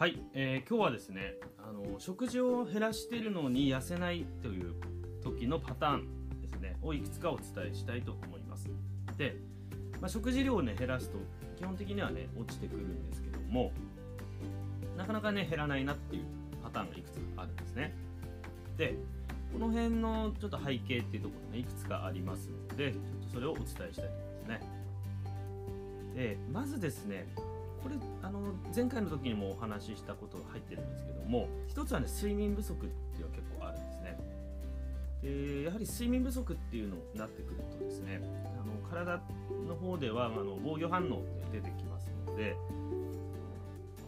[0.00, 4.72] はい、えー、今日はですねあの食事を減らしてるのに痩せないという
[5.22, 8.70] 時のパターンですねをいくつかお伝えしたいと思います。
[9.18, 9.36] で、
[10.00, 11.18] まあ、食事量をね減らすと
[11.58, 13.72] 基本的にはね落ちてくるんですけども
[14.96, 16.22] なかなかね減らないなっていう
[16.64, 17.94] パターンがいくつかあるんですね。
[18.78, 18.94] で
[19.52, 24.60] この辺のちょっと背景っていうところねいくつかありますのでちょっとそれをお伝えしたいと思いますね。
[26.16, 27.26] でまずですね
[27.82, 34.18] これあの前回の時にもお話ししたことが入ってるんですけども一つはね睡眠不足っていうのは結構あるんですね。
[35.22, 38.20] でやはり睡眠不足っていうのになってくるとですね
[38.58, 39.20] あの体
[39.68, 41.20] の方ではあの防御反応っ
[41.52, 42.56] て出てきますので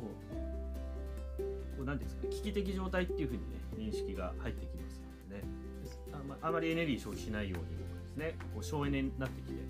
[0.01, 0.09] こ
[1.39, 1.43] う
[1.77, 5.49] こう何ですか危機的状態っていうふうにね認識が入ってきますのでね。
[6.13, 9.61] あまあまりエネルギー消費しないようにとかですねこう省エネになってきて、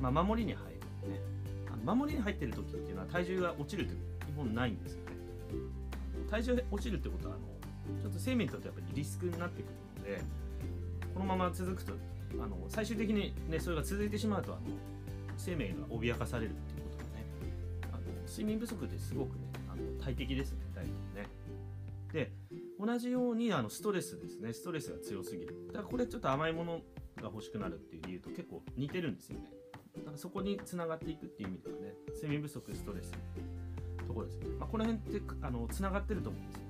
[0.00, 0.78] まあ、守りに入る
[1.10, 1.37] ね。
[1.84, 3.94] 守りに入ってる時っていうのは体重が落ちるって
[4.26, 5.12] 基本ないんですよね。
[6.30, 10.22] 体重落ちるってことはあのちょっと生命にとってやっぱりリスクになってくるので
[11.14, 11.94] このまま続くと
[12.34, 14.60] あの最終的にねそれが続いてしまうとあの
[15.36, 17.24] 生命が脅かされるっていうことがね
[17.92, 20.90] あの睡眠不足ですごくねあの大敵ですね大体
[21.22, 21.28] ね。
[22.12, 22.32] で
[22.78, 24.52] 同じようにあのストレスですね。
[24.52, 25.66] ストレスが強すぎる。
[25.68, 26.80] だからこれちょっと甘いもの
[27.16, 29.46] が欲しくなるっていう理由と結構似てるんですよね。
[30.12, 33.12] かそこにつながっていくっていう意味ではね睡眠不足ストレス
[34.06, 36.68] ところですね、まあ、この辺ってあのつながってると思うんですよね。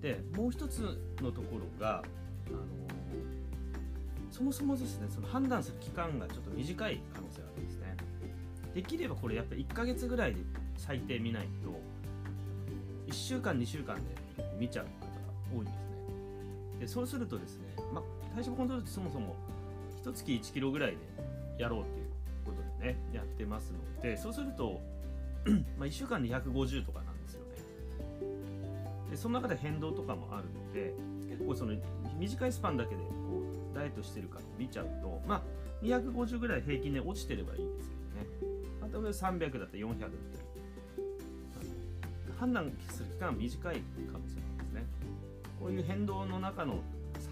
[0.00, 0.80] でもう一つ
[1.20, 2.02] のところが
[2.48, 2.58] あの
[4.30, 7.96] そもそもですねその判断する期間がちょっと短い可能性があるんですね。
[8.74, 10.40] できればこれやっぱり1ヶ月ぐらいで
[10.76, 11.78] 最低見ないと
[13.06, 14.02] 1週間2週間で
[14.58, 15.12] 見ちゃう方が
[15.54, 15.92] 多いんですね。
[16.80, 18.02] でそうするとですね、まあ、
[18.34, 19.36] 体脂肪コントロールってそもそも
[20.02, 20.96] 1月1キロぐらいで
[21.62, 22.06] やろうっていう
[22.44, 24.80] ことでねやってますのでそうすると
[25.78, 27.56] ま1週間で150とかなんですよね。
[29.10, 30.94] でその中で変動とかもあるので
[31.28, 31.74] 結構その
[32.18, 35.42] 短いスパンだけでこうダイエットしてるか見ちゃうとまあ
[35.82, 37.94] 250ぐらい平均で落ちてればいいんですけ
[38.46, 38.62] どね。
[38.82, 40.10] あと300だったり400だったり
[42.38, 43.82] 判断する期間は短い
[44.12, 44.84] 可能性なんですね。
[45.60, 46.80] こういう変動の中の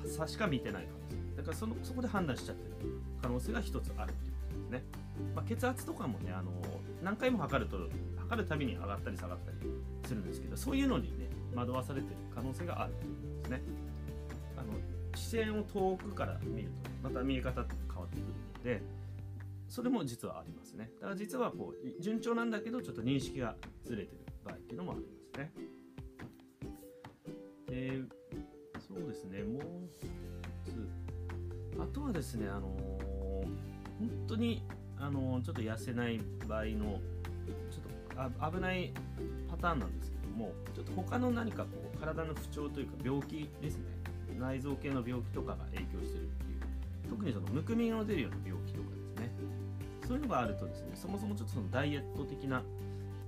[0.07, 4.83] 差しか見てない可能性だからそのそこで判断しちゃってる可能性が一つあるっていうことですね、
[5.35, 6.51] まあ、血圧とかもねあの
[7.03, 7.79] 何回も測ると
[8.19, 9.59] 測るたびに上がったり下がったり
[10.07, 13.63] するんですけどそういうのにね惑わされてる可能性があるということですね。
[14.57, 18.25] あの視線を遠くから見るとまた見え方って変わってくる
[18.59, 18.83] ので
[19.69, 20.91] それも実はありますね。
[21.01, 25.53] だから実はこう順調なんだけどちょっと認識がずれてる場合っていうのもありますね。
[27.67, 28.03] で
[28.79, 29.43] そうですね。
[29.45, 29.63] もう
[31.81, 32.69] あとはですね、あのー、
[33.99, 34.63] 本当に、
[34.99, 37.01] あのー、ちょっと痩せない場合の、
[37.71, 38.93] ちょっと危ない
[39.49, 43.85] パターンなんですけども、ちょっと他の何かこう体の不調というか病気ですね、
[44.39, 49.33] 内臓系の病気とかが影響してるっていう、特にそのむくみが出るような病気とかですね、
[50.07, 52.63] そういうのがあるとですね、そもそもちょっとそのダイエット的な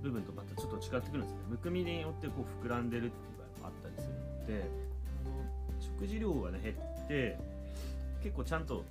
[0.03, 1.43] 部分とまたちょっと違ってくるんですよね。
[1.49, 4.69] むくみによってこう膨らんでるっていう場合もあったりするので、
[5.79, 7.39] 食事量がね減って、
[8.23, 8.85] 結構ちゃんと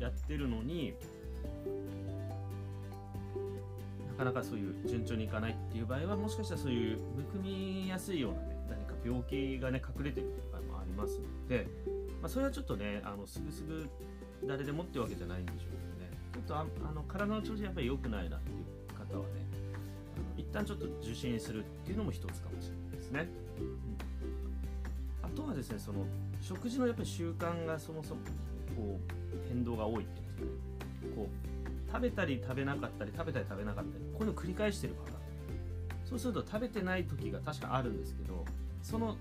[0.00, 0.94] やってるのに
[4.08, 11.66] なかなかそういう順調にいかないっていう場合はもしかしたらそういうむくみやすいようなね何か病気がね隠れてるっていう場合もありますので、
[12.20, 13.86] まあ、それはちょっとねあのすぐすぐ
[14.46, 19.32] 誰でもってわけじゃないんでしょうけどねちょっとああの体の調子やっぱり良くないなっていう方はね
[20.16, 23.28] あの一旦ちょっと受診するっていうのも一つかもしれないですね。
[25.22, 26.04] うん、あとはですねその
[26.40, 28.20] 食事のやっぱり習慣がそもそも
[28.76, 31.14] こう変動が多いっていうんですかね。
[31.14, 35.18] こう食べたり食べなかったり食べたり食べなかったりこういうのを繰り返してる方
[36.04, 38.44] そうすると食べてない時が確かあるんですけど
[38.82, 39.16] その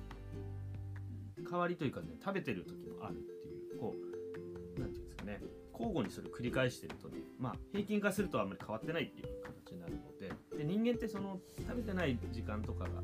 [1.50, 5.41] 代わりというかね食べてる時もあるっていうこう何て言うんですかね。
[5.74, 13.03] 交互にそれを繰り返してるとねまあ平均化するとあんまり変わってないっていう形になるのでで人間ってその食べてない時間とかがあの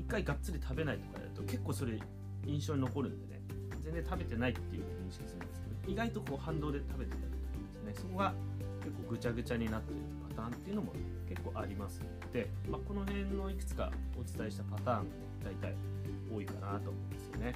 [0.00, 1.98] 一回がっつり食べないとかやると結構それ
[2.46, 3.41] 印象に残るんでね。
[3.84, 7.34] 全然食べてないっていう認識するんですけど意外とこう反動で食べてたりとか
[7.72, 8.34] ですねそこが
[8.80, 9.98] 結構ぐちゃぐちゃになってる
[10.36, 10.92] パターンっていうのも
[11.28, 15.08] 結構ありますので、まあ、この辺のいくつかお伝えしたパターンがね
[15.44, 15.74] 大体
[16.32, 17.54] 多いかなと思うんですよね。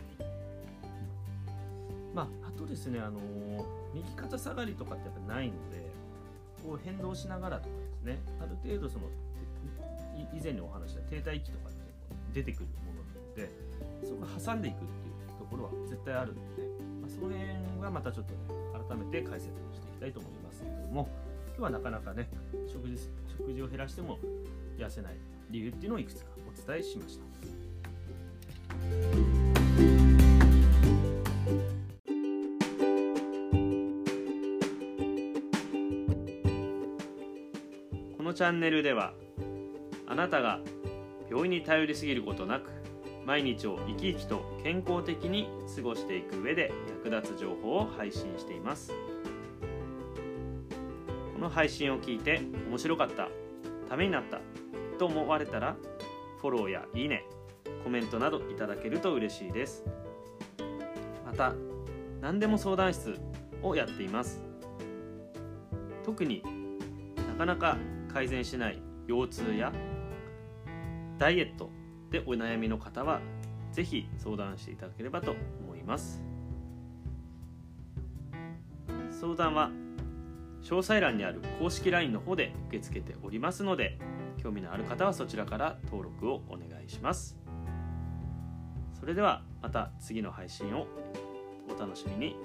[2.14, 3.64] まあ、あとですね、あのー、
[3.94, 5.87] 右肩下がりとかってやっぱないので
[6.64, 9.05] こう変動しながらとかですねある程度その
[10.32, 11.78] 以前にお話した停滞期とかって
[12.32, 13.50] 出てくるものなので
[14.02, 15.06] そこを挟んでいくっていう
[15.56, 16.62] ころは絶対あるので、
[17.00, 18.38] まあ、その辺はまたちょっとね
[18.88, 21.08] 改めて解説していきたいと思いますけれども
[21.49, 22.29] 今日はなかなかね
[22.70, 22.97] 食事
[23.38, 24.19] 食事を減らしても
[24.79, 25.17] 痩せない
[25.50, 27.25] 理由っていうのをいくつかお伝えしました。
[38.17, 39.14] このチャンネルでは
[40.06, 40.61] あなたが
[41.31, 42.70] 病院に頼りすぎることなく
[43.26, 46.73] 毎日を生き生きと健康的に過ごしていく上で
[47.05, 48.93] 役立つ情報を配信しています。
[51.34, 52.40] この配信を聞いて
[52.70, 53.28] 面白かった
[53.90, 54.40] ためになった
[54.99, 55.76] と思われたら
[56.40, 57.25] フォローやいいね
[57.82, 59.84] コメントなどいただけると嬉しいです。
[61.26, 61.52] また
[62.20, 63.19] 何でも相談室
[63.61, 64.40] をやっています。
[66.05, 66.44] 特に
[67.28, 67.76] なかなか
[68.12, 69.73] 改善しない腰痛や
[71.19, 71.70] ダイエット
[72.11, 73.20] でお悩みの方は
[73.73, 76.23] 是非相談していただければと思います
[79.11, 79.70] 相談は
[80.62, 83.99] 詳細欄にある公式 LINE の方で受け付けておりますので
[84.43, 87.37] 興味のある方はそちらから登録をお願いします
[88.99, 90.87] それではまた次の配信を
[91.69, 92.37] お楽しみに。